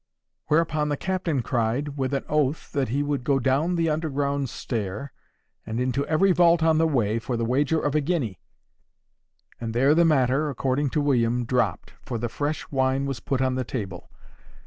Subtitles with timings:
[0.47, 5.13] Whereupon the captain cried, with an oath, that he would go down the underground stair,
[5.63, 8.39] and into every vault on the way, for the wager of a guinea.
[9.59, 13.53] And there the matter, according to William, dropped, for the fresh wine was put on
[13.53, 14.09] the table.